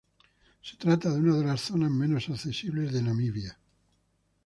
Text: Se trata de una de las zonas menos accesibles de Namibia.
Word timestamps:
Se 0.63 0.77
trata 0.77 1.11
de 1.11 1.19
una 1.19 1.37
de 1.37 1.45
las 1.45 1.61
zonas 1.61 1.91
menos 1.91 2.27
accesibles 2.29 2.91
de 2.91 3.03
Namibia. 3.03 3.59